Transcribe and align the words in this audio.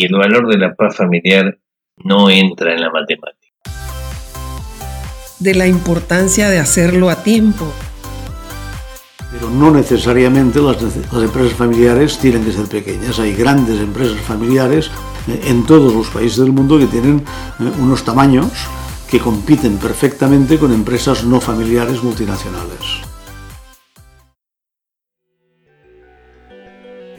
y 0.00 0.06
el 0.06 0.14
valor 0.14 0.48
de 0.48 0.56
la 0.56 0.74
paz 0.74 0.96
familiar 0.96 1.58
no 2.02 2.30
entra 2.30 2.72
en 2.72 2.80
la 2.80 2.90
matemática. 2.90 3.52
De 5.38 5.54
la 5.54 5.66
importancia 5.66 6.48
de 6.48 6.58
hacerlo 6.58 7.10
a 7.10 7.22
tiempo. 7.22 7.70
Pero 9.32 9.50
no 9.50 9.70
necesariamente 9.70 10.60
las, 10.60 10.82
las 10.82 11.22
empresas 11.22 11.52
familiares 11.52 12.18
tienen 12.18 12.44
que 12.44 12.52
ser 12.52 12.66
pequeñas. 12.66 13.18
Hay 13.18 13.34
grandes 13.34 13.78
empresas 13.80 14.18
familiares 14.20 14.90
eh, 15.28 15.40
en 15.44 15.66
todos 15.66 15.92
los 15.92 16.08
países 16.08 16.38
del 16.38 16.52
mundo 16.52 16.78
que 16.78 16.86
tienen 16.86 17.18
eh, 17.18 17.70
unos 17.78 18.02
tamaños 18.02 18.48
que 19.08 19.18
compiten 19.18 19.76
perfectamente 19.76 20.58
con 20.58 20.72
empresas 20.72 21.24
no 21.24 21.40
familiares 21.40 22.02
multinacionales. 22.02 23.09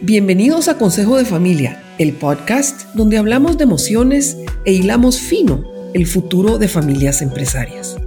Bienvenidos 0.04 0.68
a 0.68 0.80
Consejo 0.80 1.16
de 1.20 1.26
Familia, 1.26 1.80
el 2.00 2.14
podcast 2.14 2.92
donde 2.96 3.20
hablamos 3.20 3.60
de 3.60 3.66
emociones 3.66 4.36
e 4.66 4.74
hilamos 4.74 5.20
fino 5.20 5.64
el 5.94 6.08
futuro 6.08 6.58
de 6.58 6.68
familias 6.68 7.22
empresarias. 7.22 7.98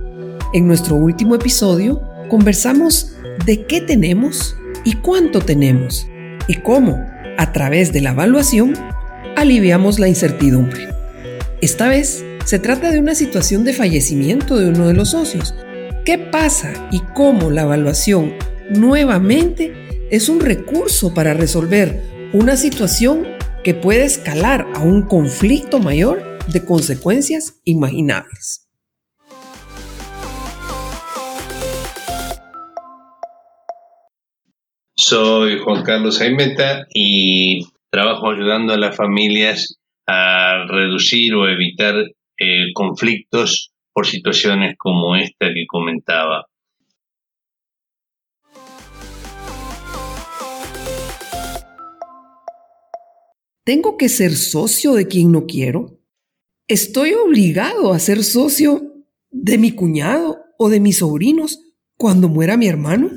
En 0.52 0.66
nuestro 0.66 0.96
último 0.96 1.36
episodio 1.36 2.02
conversamos 2.28 3.14
de 3.46 3.64
qué 3.66 3.80
tenemos 3.80 4.56
y 4.84 4.94
cuánto 4.94 5.38
tenemos 5.38 6.08
y 6.48 6.54
cómo, 6.56 7.00
a 7.38 7.52
través 7.52 7.92
de 7.92 8.00
la 8.00 8.10
evaluación, 8.10 8.74
aliviamos 9.36 10.00
la 10.00 10.08
incertidumbre. 10.08 10.88
Esta 11.60 11.86
vez 11.86 12.24
se 12.44 12.58
trata 12.58 12.90
de 12.90 12.98
una 12.98 13.14
situación 13.14 13.62
de 13.62 13.72
fallecimiento 13.72 14.58
de 14.58 14.68
uno 14.70 14.88
de 14.88 14.94
los 14.94 15.10
socios. 15.10 15.54
¿Qué 16.04 16.18
pasa 16.18 16.72
y 16.90 16.98
cómo 17.14 17.52
la 17.52 17.62
evaluación 17.62 18.32
nuevamente 18.68 19.84
es 20.14 20.28
un 20.28 20.38
recurso 20.38 21.12
para 21.12 21.34
resolver 21.34 22.30
una 22.32 22.56
situación 22.56 23.26
que 23.64 23.74
puede 23.74 24.04
escalar 24.04 24.64
a 24.76 24.80
un 24.80 25.02
conflicto 25.08 25.80
mayor 25.80 26.38
de 26.46 26.64
consecuencias 26.64 27.60
imaginables. 27.64 28.70
Soy 34.96 35.58
Juan 35.58 35.82
Carlos 35.82 36.20
Aimeta 36.20 36.86
y 36.94 37.66
trabajo 37.90 38.30
ayudando 38.30 38.72
a 38.72 38.78
las 38.78 38.96
familias 38.96 39.80
a 40.06 40.64
reducir 40.68 41.34
o 41.34 41.48
evitar 41.48 41.96
eh, 42.38 42.72
conflictos 42.72 43.72
por 43.92 44.06
situaciones 44.06 44.76
como 44.78 45.16
esta 45.16 45.48
que 45.52 45.66
comentaba. 45.66 46.46
¿Tengo 53.64 53.96
que 53.96 54.10
ser 54.10 54.32
socio 54.32 54.92
de 54.92 55.08
quien 55.08 55.32
no 55.32 55.46
quiero? 55.46 55.98
¿Estoy 56.68 57.14
obligado 57.14 57.94
a 57.94 57.98
ser 57.98 58.22
socio 58.22 58.82
de 59.30 59.56
mi 59.56 59.72
cuñado 59.72 60.36
o 60.58 60.68
de 60.68 60.80
mis 60.80 60.98
sobrinos 60.98 61.58
cuando 61.96 62.28
muera 62.28 62.58
mi 62.58 62.66
hermano? 62.66 63.10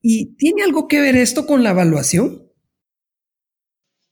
¿Y 0.00 0.34
tiene 0.36 0.62
algo 0.62 0.88
que 0.88 1.00
ver 1.00 1.16
esto 1.16 1.46
con 1.46 1.62
la 1.62 1.70
evaluación? 1.70 2.50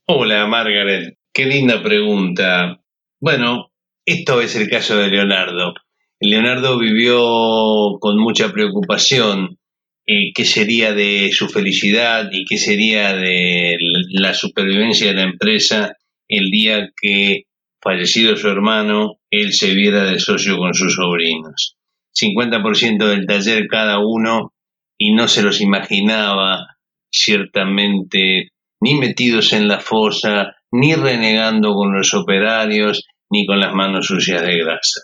Hola, 0.05 0.45
Margaret. 0.45 1.17
Qué 1.33 1.45
linda 1.45 1.81
pregunta. 1.81 2.83
Bueno, 3.19 3.71
esto 4.05 4.39
es 4.39 4.55
el 4.55 4.69
caso 4.69 4.97
de 4.97 5.07
Leonardo. 5.07 5.73
Leonardo 6.19 6.77
vivió 6.77 7.97
con 7.99 8.19
mucha 8.19 8.51
preocupación 8.51 9.57
qué 10.05 10.45
sería 10.45 10.93
de 10.93 11.31
su 11.31 11.47
felicidad 11.47 12.29
y 12.31 12.45
qué 12.45 12.57
sería 12.57 13.15
de 13.15 13.77
la 14.09 14.33
supervivencia 14.33 15.07
de 15.07 15.13
la 15.13 15.23
empresa 15.23 15.97
el 16.27 16.49
día 16.49 16.89
que, 16.99 17.43
fallecido 17.81 18.35
su 18.35 18.49
hermano, 18.49 19.19
él 19.29 19.53
se 19.53 19.73
viera 19.73 20.03
de 20.05 20.19
socio 20.19 20.57
con 20.57 20.73
sus 20.73 20.95
sobrinos. 20.95 21.77
50% 22.15 23.07
del 23.07 23.25
taller 23.25 23.67
cada 23.67 23.99
uno 23.99 24.53
y 24.97 25.13
no 25.13 25.27
se 25.27 25.41
los 25.41 25.61
imaginaba 25.61 26.77
ciertamente 27.11 28.49
ni 28.81 28.95
metidos 28.95 29.53
en 29.53 29.67
la 29.67 29.79
fosa, 29.79 30.55
ni 30.71 30.93
renegando 30.95 31.73
con 31.73 31.93
los 31.93 32.13
operarios, 32.13 33.05
ni 33.29 33.45
con 33.45 33.59
las 33.59 33.73
manos 33.73 34.07
sucias 34.07 34.41
de 34.41 34.57
grasa. 34.57 35.01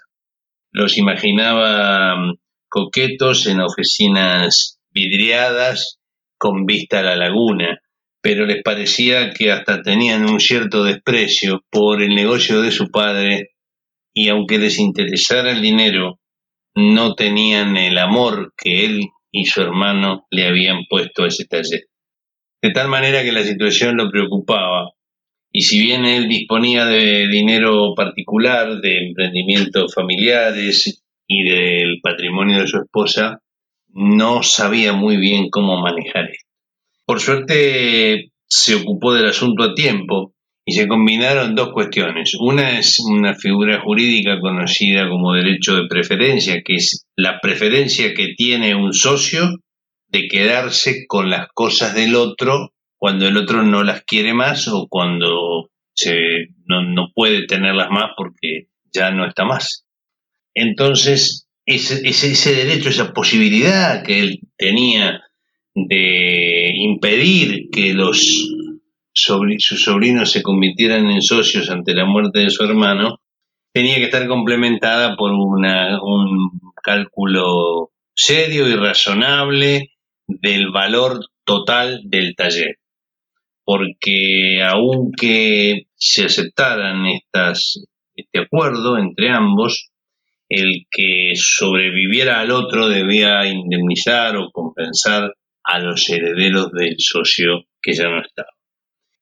Los 0.72 0.98
imaginaba 0.98 2.16
mm, 2.16 2.36
coquetos 2.68 3.48
en 3.48 3.62
oficinas 3.62 4.79
vidriadas 5.00 6.00
con 6.38 6.66
vista 6.66 7.00
a 7.00 7.04
la 7.04 7.16
laguna, 7.16 7.80
pero 8.22 8.46
les 8.46 8.62
parecía 8.64 9.32
que 9.32 9.52
hasta 9.52 9.82
tenían 9.82 10.30
un 10.30 10.40
cierto 10.40 10.84
desprecio 10.84 11.64
por 11.70 12.02
el 12.02 12.16
negocio 12.16 12.62
de 12.62 12.72
su 12.72 12.90
padre 12.92 13.52
y 14.14 14.30
aunque 14.30 14.58
les 14.58 14.80
interesara 14.80 15.52
el 15.52 15.62
dinero, 15.62 16.20
no 16.76 17.16
tenían 17.16 17.78
el 17.78 17.98
amor 17.98 18.54
que 18.58 18.86
él 18.86 19.02
y 19.32 19.46
su 19.46 19.62
hermano 19.62 20.26
le 20.32 20.48
habían 20.48 20.86
puesto 20.90 21.24
a 21.24 21.28
ese 21.28 21.46
taller. 21.46 21.86
De 22.62 22.72
tal 22.72 22.90
manera 22.90 23.24
que 23.24 23.32
la 23.32 23.44
situación 23.44 23.96
lo 23.96 24.10
preocupaba, 24.10 24.92
y 25.52 25.62
si 25.62 25.82
bien 25.82 26.06
él 26.06 26.28
disponía 26.28 26.86
de 26.86 27.28
dinero 27.28 27.94
particular, 27.96 28.82
de 28.82 29.08
emprendimientos 29.08 29.94
familiares 29.94 31.04
y 31.28 31.44
del 31.44 32.00
patrimonio 32.02 32.60
de 32.60 32.68
su 32.68 32.78
esposa, 32.78 33.40
no 33.90 34.44
sabía 34.44 34.94
muy 34.94 35.18
bien 35.18 35.50
cómo 35.50 35.82
manejar 35.82 36.30
esto. 36.32 36.50
Por 37.06 37.20
suerte 37.20 38.32
se 38.48 38.76
ocupó 38.76 39.14
del 39.14 39.28
asunto 39.28 39.64
a 39.64 39.74
tiempo 39.74 40.34
y 40.66 40.74
se 40.74 40.88
combinaron 40.88 41.56
dos 41.56 41.72
cuestiones. 41.74 42.36
Una 42.40 42.78
es 42.78 43.00
una 43.00 43.34
figura 43.34 43.82
jurídica 43.82 44.40
conocida 44.40 45.10
como 45.10 45.34
derecho 45.34 45.76
de 45.76 45.88
preferencia, 45.88 46.62
que 46.64 46.76
es 46.76 47.08
la 47.16 47.40
preferencia 47.40 48.14
que 48.14 48.34
tiene 48.38 48.76
un 48.76 48.94
socio 48.94 49.50
de 50.08 50.28
quedarse 50.28 51.06
con 51.08 51.30
las 51.30 51.48
cosas 51.54 51.96
del 51.96 52.16
otro 52.16 52.74
cuando 52.98 53.28
el 53.28 53.38
otro 53.38 53.64
no 53.64 53.84
las 53.84 54.04
quiere 54.04 54.34
más 54.34 54.68
o 54.68 54.88
cuando 54.90 55.70
no 56.68 57.12
puede 57.16 57.46
tenerlas 57.48 57.90
más 57.90 58.12
porque 58.16 58.68
ya 58.94 59.12
no 59.12 59.26
está 59.26 59.46
más. 59.46 59.86
Entonces, 60.54 61.49
ese, 61.70 62.02
ese, 62.08 62.56
derecho, 62.56 62.90
esa 62.90 63.14
posibilidad 63.14 64.04
que 64.04 64.20
él 64.20 64.40
tenía 64.58 65.22
de 65.76 66.72
impedir 66.76 67.70
que 67.72 67.94
los 67.94 68.56
sus 69.14 69.84
sobrinos 69.84 70.32
se 70.32 70.42
convirtieran 70.42 71.10
en 71.12 71.22
socios 71.22 71.70
ante 71.70 71.94
la 71.94 72.06
muerte 72.06 72.40
de 72.40 72.50
su 72.50 72.64
hermano, 72.64 73.20
tenía 73.74 73.96
que 73.96 74.06
estar 74.06 74.28
complementada 74.28 75.16
por 75.16 75.32
una, 75.32 76.02
un 76.02 76.52
cálculo 76.82 77.92
serio 78.16 78.68
y 78.68 78.76
razonable 78.76 79.92
del 80.28 80.72
valor 80.72 81.20
total 81.44 82.02
del 82.06 82.36
taller. 82.36 82.78
Porque 83.64 84.64
aunque 84.64 85.88
se 85.96 86.26
aceptaran 86.26 87.06
estas, 87.08 87.84
este 88.16 88.40
acuerdo 88.40 88.98
entre 88.98 89.30
ambos, 89.30 89.89
el 90.50 90.88
que 90.90 91.34
sobreviviera 91.36 92.40
al 92.40 92.52
otro 92.52 92.90
debía 92.90 93.46
indemnizar 93.46 94.36
o 94.36 94.50
compensar 94.52 95.36
a 95.64 95.80
los 95.80 96.10
herederos 96.10 96.72
del 96.72 96.96
socio 96.98 97.66
que 97.82 97.94
ya 97.94 98.10
no 98.10 98.22
estaba. 98.22 98.50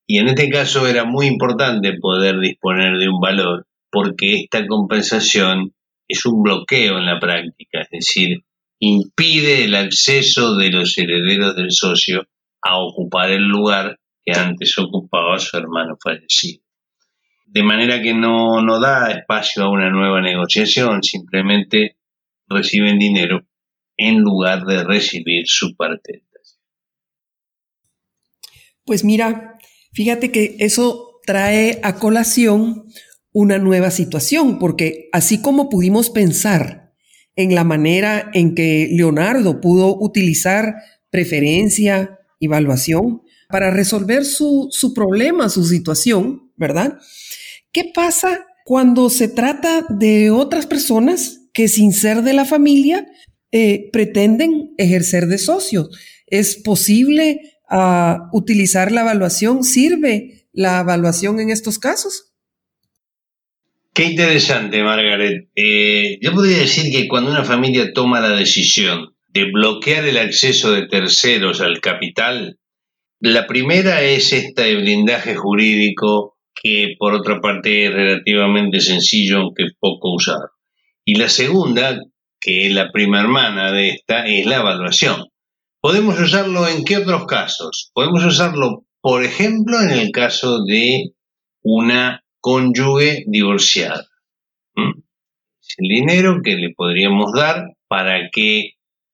Y 0.07 0.19
en 0.19 0.29
este 0.29 0.49
caso 0.49 0.87
era 0.87 1.03
muy 1.03 1.27
importante 1.27 1.97
poder 1.99 2.39
disponer 2.39 2.97
de 2.97 3.09
un 3.09 3.19
valor 3.19 3.67
porque 3.91 4.35
esta 4.35 4.65
compensación 4.65 5.73
es 6.07 6.25
un 6.25 6.41
bloqueo 6.41 6.97
en 6.97 7.05
la 7.05 7.19
práctica, 7.19 7.81
es 7.81 7.89
decir, 7.91 8.45
impide 8.79 9.65
el 9.65 9.75
acceso 9.75 10.55
de 10.55 10.69
los 10.71 10.97
herederos 10.97 11.57
del 11.57 11.71
socio 11.71 12.25
a 12.61 12.79
ocupar 12.79 13.31
el 13.31 13.43
lugar 13.43 13.99
que 14.25 14.33
antes 14.33 14.77
ocupaba 14.77 15.39
su 15.39 15.57
hermano 15.57 15.97
fallecido 16.01 16.66
de 17.47 17.63
manera 17.63 18.01
que 18.01 18.13
no, 18.13 18.61
no 18.61 18.79
da 18.79 19.11
espacio 19.11 19.63
a 19.63 19.71
una 19.71 19.89
nueva 19.89 20.21
negociación, 20.21 21.01
simplemente 21.01 21.97
reciben 22.47 22.99
dinero 22.99 23.47
en 23.97 24.19
lugar 24.19 24.65
de 24.65 24.83
recibir 24.83 25.43
su 25.47 25.75
parte. 25.75 26.23
Pues 28.85 29.03
mira, 29.03 29.57
fíjate 29.91 30.31
que 30.31 30.55
eso 30.59 31.19
trae 31.25 31.79
a 31.83 31.95
colación 31.95 32.85
una 33.33 33.57
nueva 33.57 33.91
situación, 33.91 34.59
porque 34.59 35.09
así 35.11 35.41
como 35.41 35.69
pudimos 35.69 36.09
pensar 36.09 36.93
en 37.35 37.53
la 37.53 37.63
manera 37.63 38.31
en 38.33 38.55
que 38.55 38.89
Leonardo 38.91 39.61
pudo 39.61 39.95
utilizar 39.99 40.75
preferencia, 41.09 42.19
evaluación, 42.39 43.21
para 43.49 43.71
resolver 43.71 44.25
su, 44.25 44.69
su 44.71 44.93
problema, 44.93 45.49
su 45.49 45.65
situación, 45.65 46.51
¿verdad? 46.55 46.97
¿Qué 47.77 47.91
pasa 47.93 48.47
cuando 48.65 49.07
se 49.11 49.27
trata 49.27 49.85
de 49.87 50.31
otras 50.31 50.65
personas 50.65 51.47
que 51.53 51.67
sin 51.67 51.93
ser 51.93 52.23
de 52.23 52.33
la 52.33 52.43
familia 52.43 53.05
eh, 53.51 53.91
pretenden 53.93 54.73
ejercer 54.79 55.27
de 55.27 55.37
socios? 55.37 55.89
¿Es 56.25 56.55
posible 56.55 57.39
ah, 57.69 58.29
utilizar 58.33 58.91
la 58.91 59.01
evaluación? 59.01 59.63
¿Sirve 59.63 60.47
la 60.53 60.79
evaluación 60.79 61.39
en 61.39 61.51
estos 61.51 61.77
casos? 61.77 62.33
Qué 63.93 64.05
interesante, 64.05 64.81
Margaret. 64.81 65.47
Eh, 65.53 66.17
yo 66.19 66.33
podría 66.33 66.57
decir 66.57 66.91
que 66.91 67.07
cuando 67.07 67.29
una 67.29 67.43
familia 67.43 67.93
toma 67.93 68.21
la 68.21 68.35
decisión 68.35 69.13
de 69.27 69.51
bloquear 69.51 70.03
el 70.03 70.17
acceso 70.17 70.71
de 70.71 70.87
terceros 70.87 71.61
al 71.61 71.79
capital, 71.79 72.57
la 73.19 73.45
primera 73.45 74.01
es 74.01 74.33
este 74.33 74.75
blindaje 74.77 75.35
jurídico 75.35 76.36
que 76.61 76.95
por 76.97 77.13
otra 77.13 77.39
parte 77.39 77.85
es 77.85 77.93
relativamente 77.93 78.79
sencillo 78.79 79.39
aunque 79.39 79.65
poco 79.79 80.13
usado. 80.13 80.51
Y 81.05 81.15
la 81.15 81.29
segunda, 81.29 82.01
que 82.39 82.67
es 82.67 82.73
la 82.73 82.91
prima 82.91 83.21
hermana 83.21 83.71
de 83.71 83.89
esta, 83.89 84.25
es 84.25 84.45
la 84.45 84.57
evaluación. 84.57 85.25
Podemos 85.79 86.19
usarlo 86.19 86.67
en 86.67 86.83
qué 86.83 86.97
otros 86.97 87.25
casos? 87.25 87.91
Podemos 87.93 88.25
usarlo, 88.25 88.85
por 89.01 89.23
ejemplo, 89.23 89.79
en 89.81 89.91
el 89.91 90.11
caso 90.11 90.63
de 90.65 91.13
una 91.61 92.23
cónyuge 92.39 93.23
divorciada. 93.27 94.05
¿Mm? 94.75 94.99
Es 95.61 95.75
el 95.77 95.87
dinero 95.87 96.41
que 96.43 96.55
le 96.55 96.73
podríamos 96.75 97.31
dar 97.33 97.73
para 97.87 98.29
que 98.31 98.71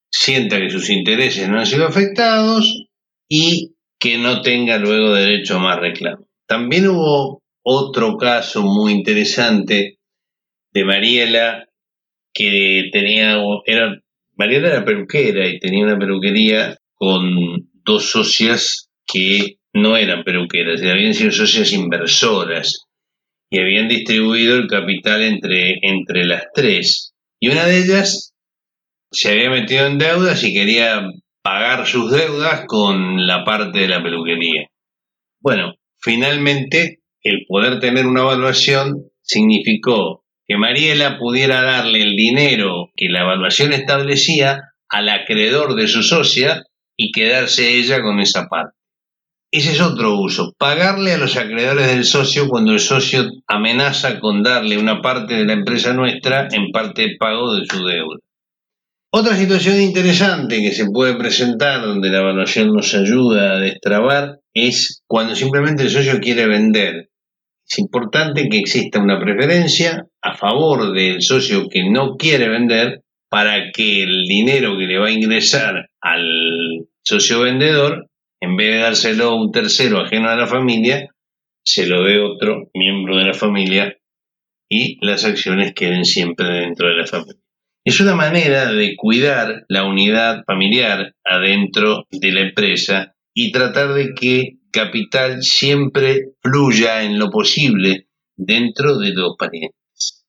sienta 0.10 0.60
que 0.60 0.70
sus 0.70 0.90
intereses 0.90 1.50
no 1.50 1.60
han 1.60 1.66
sido 1.66 1.86
afectados 1.86 2.88
y 3.28 3.76
que 4.00 4.18
no 4.18 4.42
tenga 4.42 4.78
luego 4.78 5.14
derecho 5.14 5.58
a 5.58 5.60
más 5.60 5.80
reclamo. 5.80 6.28
También 6.54 6.88
hubo 6.88 7.42
otro 7.64 8.16
caso 8.16 8.62
muy 8.62 8.94
interesante 8.94 9.98
de 10.72 10.86
Mariela 10.86 11.66
que 12.32 12.90
tenía, 12.92 13.42
era, 13.66 14.00
Mariela 14.38 14.68
era 14.68 14.86
peluquera 14.86 15.48
y 15.48 15.58
tenía 15.58 15.84
una 15.84 15.98
peluquería 15.98 16.78
con 16.94 17.72
dos 17.84 18.12
socias 18.12 18.92
que 19.12 19.56
no 19.74 19.98
eran 19.98 20.24
peluqueras, 20.24 20.84
habían 20.84 21.16
sido 21.16 21.32
socias 21.32 21.74
inversoras 21.74 22.86
y 23.50 23.60
habían 23.60 23.88
distribuido 23.88 24.56
el 24.56 24.68
capital 24.68 25.24
entre, 25.24 25.80
entre 25.82 26.24
las 26.24 26.44
tres. 26.54 27.16
Y 27.40 27.50
una 27.50 27.66
de 27.66 27.80
ellas 27.80 28.36
se 29.12 29.32
había 29.32 29.50
metido 29.50 29.88
en 29.88 29.98
deudas 29.98 30.44
y 30.44 30.54
quería 30.54 31.02
pagar 31.42 31.88
sus 31.88 32.12
deudas 32.12 32.66
con 32.68 33.26
la 33.26 33.44
parte 33.44 33.80
de 33.80 33.88
la 33.88 34.04
peluquería. 34.04 34.68
Bueno, 35.42 35.74
finalmente 36.04 37.00
el 37.22 37.46
poder 37.48 37.80
tener 37.80 38.06
una 38.06 38.22
evaluación 38.22 39.10
significó 39.22 40.26
que 40.46 40.58
Mariela 40.58 41.18
pudiera 41.18 41.62
darle 41.62 42.02
el 42.02 42.16
dinero 42.16 42.92
que 42.96 43.08
la 43.10 43.22
evaluación 43.22 43.72
establecía 43.72 44.74
al 44.90 45.10
acreedor 45.10 45.76
de 45.76 45.88
su 45.88 46.04
socia 46.04 46.64
y 46.98 47.12
quedarse 47.12 47.80
ella 47.80 48.02
con 48.02 48.20
esa 48.20 48.48
parte. 48.48 48.78
Ese 49.52 49.72
es 49.74 49.82
otro 49.82 50.18
uso, 50.20 50.54
pagarle 50.58 51.14
a 51.14 51.18
los 51.18 51.38
acreedores 51.38 51.88
del 51.88 52.06
socio 52.06 52.50
cuando 52.50 52.74
el 52.74 52.80
socio 52.80 53.30
amenaza 53.48 54.20
con 54.20 54.44
darle 54.44 54.78
una 54.78 55.02
parte 55.02 55.36
de 55.36 55.46
la 55.46 55.54
empresa 55.54 55.94
nuestra 55.94 56.48
en 56.52 56.72
parte 56.72 57.04
de 57.04 57.16
pago 57.18 57.56
de 57.56 57.66
su 57.66 57.86
deuda. 57.86 58.18
Otra 59.16 59.36
situación 59.36 59.80
interesante 59.80 60.60
que 60.60 60.72
se 60.72 60.90
puede 60.90 61.16
presentar 61.16 61.84
donde 61.84 62.10
la 62.10 62.22
evaluación 62.22 62.74
nos 62.74 62.96
ayuda 62.96 63.52
a 63.52 63.60
destrabar 63.60 64.40
es 64.56 65.04
cuando 65.06 65.36
simplemente 65.36 65.84
el 65.84 65.92
socio 65.92 66.20
quiere 66.20 66.48
vender. 66.48 67.12
Es 67.70 67.78
importante 67.78 68.50
que 68.50 68.58
exista 68.58 69.00
una 69.00 69.20
preferencia 69.20 70.08
a 70.20 70.36
favor 70.36 70.96
del 70.96 71.22
socio 71.22 71.70
que 71.70 71.88
no 71.88 72.16
quiere 72.18 72.50
vender 72.50 73.04
para 73.30 73.72
que 73.72 74.02
el 74.02 74.26
dinero 74.26 74.76
que 74.80 74.88
le 74.88 74.98
va 74.98 75.10
a 75.10 75.12
ingresar 75.12 75.90
al 76.02 76.88
socio 77.04 77.42
vendedor 77.42 78.08
en 78.42 78.58
vez 78.58 78.74
de 78.74 78.80
dárselo 78.80 79.26
a 79.26 79.36
un 79.36 79.52
tercero 79.52 80.00
ajeno 80.00 80.30
a 80.30 80.36
la 80.36 80.48
familia, 80.48 81.08
se 81.64 81.86
lo 81.86 82.04
dé 82.04 82.20
otro 82.20 82.72
miembro 82.74 83.18
de 83.18 83.26
la 83.26 83.36
familia 83.36 83.96
y 84.68 84.98
las 85.06 85.24
acciones 85.24 85.76
queden 85.76 86.04
siempre 86.04 86.48
dentro 86.48 86.88
de 86.88 86.96
la 86.96 87.06
familia. 87.06 87.43
Es 87.86 88.00
una 88.00 88.16
manera 88.16 88.72
de 88.72 88.96
cuidar 88.96 89.66
la 89.68 89.84
unidad 89.84 90.46
familiar 90.46 91.16
adentro 91.26 92.06
de 92.10 92.32
la 92.32 92.40
empresa 92.40 93.14
y 93.34 93.52
tratar 93.52 93.94
de 93.94 94.14
que 94.14 94.60
capital 94.72 95.44
siempre 95.44 96.32
fluya 96.42 97.04
en 97.04 97.20
lo 97.20 97.30
posible 97.30 98.08
dentro 98.38 98.98
de 99.00 99.12
los 99.14 99.36
parientes. 99.38 100.26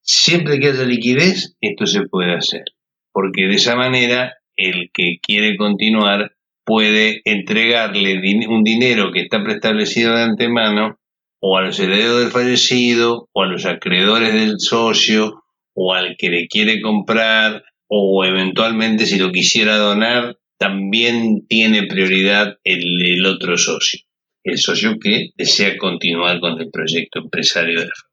Siempre 0.00 0.58
que 0.58 0.68
haya 0.68 0.84
liquidez, 0.84 1.56
esto 1.60 1.84
se 1.84 2.06
puede 2.08 2.34
hacer, 2.34 2.64
porque 3.12 3.42
de 3.42 3.56
esa 3.56 3.76
manera 3.76 4.38
el 4.56 4.90
que 4.92 5.18
quiere 5.22 5.58
continuar 5.58 6.32
puede 6.64 7.20
entregarle 7.26 8.46
un 8.48 8.64
dinero 8.64 9.12
que 9.12 9.20
está 9.20 9.42
preestablecido 9.42 10.14
de 10.14 10.22
antemano 10.22 10.98
o 11.40 11.58
a 11.58 11.62
los 11.62 11.78
herederos 11.78 12.20
del 12.20 12.30
fallecido 12.30 13.28
o 13.32 13.42
a 13.42 13.46
los 13.46 13.66
acreedores 13.66 14.32
del 14.32 14.58
socio 14.58 15.44
o 15.80 15.94
al 15.94 16.16
que 16.18 16.28
le 16.28 16.48
quiere 16.48 16.80
comprar 16.80 17.62
o 17.86 18.24
eventualmente 18.24 19.06
si 19.06 19.16
lo 19.16 19.30
quisiera 19.30 19.76
donar 19.76 20.36
también 20.58 21.46
tiene 21.46 21.86
prioridad 21.86 22.58
el, 22.64 23.24
otro 23.24 23.56
socio, 23.56 24.00
el 24.42 24.58
socio 24.58 24.98
que 24.98 25.30
desea 25.36 25.78
continuar 25.78 26.40
con 26.40 26.60
el 26.60 26.70
proyecto 26.70 27.20
empresario 27.20 27.78
de 27.78 27.86
la 27.86 27.92
familia. 27.94 28.08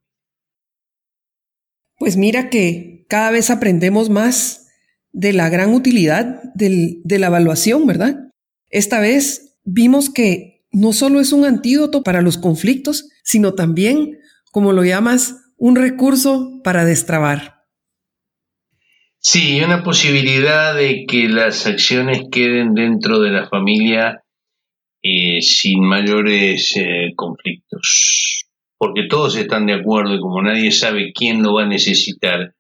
Pues 1.97 2.17
mira 2.17 2.49
que 2.51 3.05
cada 3.09 3.31
vez 3.31 3.49
aprendemos 3.49 4.11
más 4.11 4.67
de 5.11 5.33
la 5.33 5.49
gran 5.49 5.73
utilidad 5.73 6.43
de 6.53 7.19
la 7.19 7.27
evaluación, 7.27 7.87
¿verdad? 7.87 8.15
Esta 8.69 8.99
vez 8.99 9.57
vimos 9.63 10.11
que 10.11 10.67
no 10.71 10.93
solo 10.93 11.19
es 11.19 11.31
un 11.31 11.45
antídoto 11.45 12.03
para 12.03 12.21
los 12.21 12.37
conflictos, 12.37 13.09
sino 13.23 13.55
también, 13.55 14.19
como 14.51 14.71
lo 14.71 14.83
llamas, 14.83 15.37
un 15.57 15.77
recurso 15.77 16.61
para 16.63 16.85
destrabar. 16.85 17.54
Sí, 19.27 19.59
una 19.59 19.81
posibilidad 19.81 20.75
de 20.75 21.07
que 21.07 21.27
las 21.27 21.65
acciones 21.65 22.27
queden 22.31 22.75
dentro 22.75 23.19
de 23.19 23.31
la 23.31 23.49
familia 23.49 24.21
eh, 25.01 25.41
sin 25.41 25.83
mayores 25.83 26.77
eh, 26.77 27.11
conflictos. 27.15 28.45
Porque 28.77 29.07
todos 29.09 29.35
están 29.35 29.65
de 29.65 29.73
acuerdo 29.73 30.13
y 30.13 30.19
como 30.19 30.43
nadie 30.43 30.71
sabe 30.71 31.11
quién 31.11 31.41
lo 31.41 31.55
va 31.55 31.63
a 31.63 31.67
necesitar, 31.67 32.53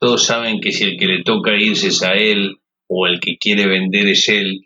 todos 0.00 0.24
saben 0.24 0.62
que 0.62 0.72
si 0.72 0.84
el 0.84 0.98
que 0.98 1.08
le 1.08 1.24
toca 1.24 1.54
irse 1.58 1.88
es 1.88 2.02
a 2.02 2.14
él 2.14 2.56
o 2.88 3.06
el 3.06 3.20
que 3.20 3.36
quiere 3.36 3.66
vender 3.66 4.08
es 4.08 4.30
él, 4.30 4.64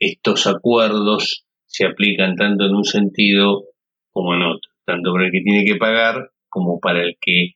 estos 0.00 0.48
acuerdos 0.48 1.44
se 1.66 1.86
aplican 1.86 2.34
tanto 2.34 2.64
en 2.66 2.74
un 2.74 2.84
sentido 2.84 3.66
como 4.10 4.34
en 4.34 4.42
otro, 4.42 4.72
tanto 4.84 5.12
para 5.12 5.26
el 5.26 5.30
que 5.30 5.42
tiene 5.42 5.64
que 5.64 5.76
pagar 5.76 6.32
como 6.48 6.80
para 6.80 7.04
el 7.04 7.16
que 7.20 7.52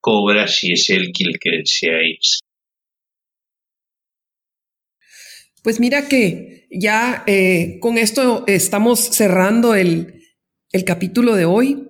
cobra 0.00 0.46
si 0.46 0.70
es 0.70 0.88
él 0.90 1.10
quien 1.12 1.32
desea 1.32 1.98
irse. 2.04 2.45
Pues 5.66 5.80
mira 5.80 6.06
que 6.06 6.68
ya 6.70 7.24
eh, 7.26 7.78
con 7.80 7.98
esto 7.98 8.44
estamos 8.46 9.00
cerrando 9.00 9.74
el, 9.74 10.22
el 10.70 10.84
capítulo 10.84 11.34
de 11.34 11.44
hoy 11.44 11.88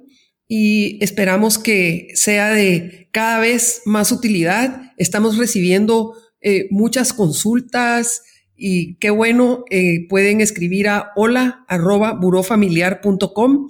y 0.48 0.96
esperamos 1.04 1.58
que 1.58 2.08
sea 2.14 2.54
de 2.54 3.10
cada 3.12 3.38
vez 3.38 3.82
más 3.84 4.12
utilidad. 4.12 4.94
Estamos 4.96 5.36
recibiendo 5.36 6.14
eh, 6.40 6.68
muchas 6.70 7.12
consultas, 7.12 8.22
y 8.56 8.96
qué 8.96 9.10
bueno, 9.10 9.64
eh, 9.68 10.08
pueden 10.08 10.40
escribir 10.40 10.88
a 10.88 11.10
hola 11.14 11.66
arroba 11.68 12.14
burofamiliar.com. 12.14 13.68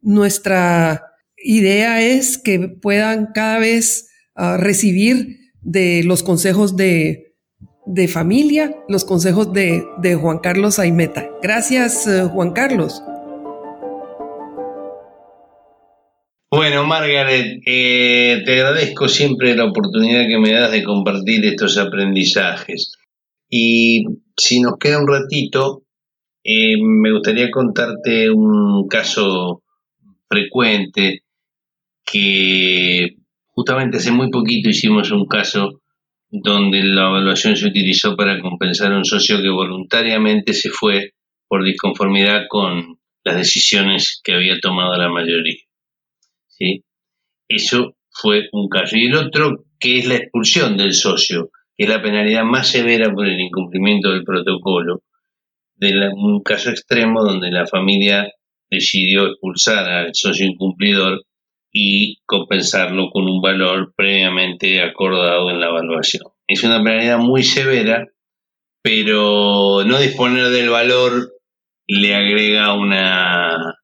Nuestra 0.00 1.06
idea 1.36 2.00
es 2.00 2.38
que 2.38 2.68
puedan 2.68 3.30
cada 3.34 3.58
vez 3.58 4.10
ah, 4.36 4.58
recibir 4.58 5.40
de 5.60 6.04
los 6.04 6.22
consejos 6.22 6.76
de, 6.76 7.29
familia, 8.08 8.74
los 8.88 9.04
consejos 9.04 9.52
de, 9.52 9.84
Juan 10.20 10.38
Carlos 10.38 10.78
Aimeta. 10.78 11.28
Gracias, 11.42 12.06
eh, 12.06 12.22
Juan 12.24 12.52
Carlos. 12.52 13.02
Bueno, 16.50 16.84
Margaret, 16.84 17.62
eh, 17.64 18.42
te 18.44 18.52
agradezco 18.54 19.08
siempre 19.08 19.54
la 19.54 19.66
oportunidad 19.66 20.26
que 20.26 20.38
me 20.38 20.52
das 20.52 20.72
de 20.72 20.82
compartir 20.82 21.44
estos 21.44 21.78
aprendizajes. 21.78 22.92
Y 23.48 24.04
si 24.36 24.60
nos 24.60 24.78
queda 24.78 25.00
un 25.00 25.08
ratito, 25.08 25.84
eh, 26.42 26.76
me 26.80 27.12
gustaría 27.12 27.50
contarte 27.50 28.30
un 28.30 28.88
caso 28.88 29.62
frecuente 30.28 31.22
que 32.04 33.16
justamente 33.46 33.98
hace 33.98 34.10
muy 34.10 34.30
poquito 34.30 34.68
hicimos 34.68 35.10
un 35.10 35.26
caso 35.26 35.79
donde 36.30 36.82
la 36.82 37.08
evaluación 37.08 37.56
se 37.56 37.66
utilizó 37.66 38.16
para 38.16 38.40
compensar 38.40 38.92
a 38.92 38.98
un 38.98 39.04
socio 39.04 39.40
que 39.42 39.48
voluntariamente 39.48 40.52
se 40.52 40.70
fue 40.70 41.14
por 41.48 41.64
disconformidad 41.64 42.44
con 42.48 42.98
las 43.24 43.36
decisiones 43.36 44.20
que 44.22 44.34
había 44.34 44.58
tomado 44.60 44.96
la 44.96 45.08
mayoría. 45.08 45.62
¿Sí? 46.46 46.84
Eso 47.48 47.96
fue 48.10 48.48
un 48.52 48.68
caso. 48.68 48.96
Y 48.96 49.06
el 49.06 49.16
otro, 49.16 49.64
que 49.78 49.98
es 49.98 50.06
la 50.06 50.16
expulsión 50.16 50.76
del 50.76 50.94
socio 50.94 51.50
que 51.80 51.84
es 51.84 51.88
la 51.90 52.02
penalidad 52.02 52.44
más 52.44 52.68
severa 52.68 53.10
por 53.10 53.26
el 53.26 53.40
incumplimiento 53.40 54.10
del 54.10 54.22
protocolo, 54.22 55.02
de 55.76 56.10
un 56.12 56.42
caso 56.42 56.68
extremo 56.68 57.24
donde 57.24 57.50
la 57.50 57.66
familia 57.66 58.30
decidió 58.70 59.26
expulsar 59.26 59.88
al 59.88 60.10
socio 60.12 60.44
incumplidor 60.44 61.24
y 61.72 62.18
compensarlo 62.26 63.10
con 63.10 63.24
un 63.24 63.40
valor 63.40 63.92
previamente 63.96 64.82
acordado 64.82 65.50
en 65.50 65.60
la 65.60 65.68
evaluación. 65.68 66.24
Es 66.46 66.64
una 66.64 66.82
penalidad 66.82 67.18
muy 67.18 67.42
severa, 67.42 68.06
pero 68.82 69.84
no 69.84 69.98
disponer 69.98 70.48
del 70.48 70.70
valor 70.70 71.32
le 71.86 72.14
agrega 72.14 72.74
una 72.74 73.76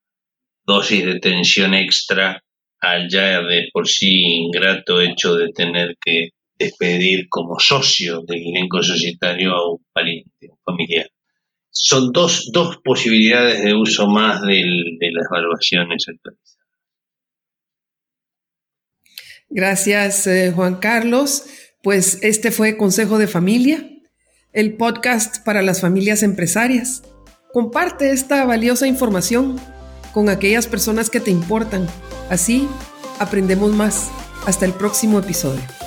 dosis 0.64 1.04
de 1.04 1.20
tensión 1.20 1.74
extra 1.74 2.42
al 2.80 3.08
ya 3.08 3.40
de 3.42 3.68
por 3.72 3.88
sí 3.88 4.44
ingrato 4.44 5.00
hecho 5.00 5.34
de 5.34 5.52
tener 5.52 5.96
que 6.00 6.30
despedir 6.58 7.28
como 7.28 7.58
socio 7.58 8.22
del 8.26 8.42
elenco 8.48 8.82
societario 8.82 9.52
a 9.52 9.72
un 9.72 9.84
pariente, 9.92 10.48
un 10.50 10.58
familiar. 10.64 11.08
Son 11.70 12.10
dos, 12.12 12.50
dos 12.52 12.78
posibilidades 12.82 13.62
de 13.62 13.74
uso 13.74 14.06
más 14.08 14.40
de 14.42 14.62
las 15.12 15.26
evaluaciones 15.30 16.08
actualizadas. 16.08 16.55
Gracias, 19.48 20.26
eh, 20.26 20.52
Juan 20.54 20.76
Carlos. 20.76 21.44
Pues 21.82 22.18
este 22.22 22.50
fue 22.50 22.76
Consejo 22.76 23.18
de 23.18 23.28
Familia, 23.28 23.88
el 24.52 24.76
podcast 24.76 25.44
para 25.44 25.62
las 25.62 25.80
familias 25.80 26.22
empresarias. 26.22 27.02
Comparte 27.52 28.10
esta 28.10 28.44
valiosa 28.44 28.86
información 28.86 29.60
con 30.12 30.28
aquellas 30.28 30.66
personas 30.66 31.10
que 31.10 31.20
te 31.20 31.30
importan. 31.30 31.86
Así 32.28 32.68
aprendemos 33.18 33.72
más. 33.72 34.10
Hasta 34.46 34.64
el 34.64 34.72
próximo 34.72 35.18
episodio. 35.18 35.85